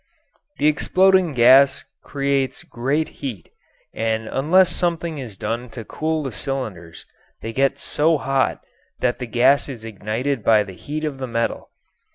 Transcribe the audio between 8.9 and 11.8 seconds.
that the gas is ignited by the heat of the metal.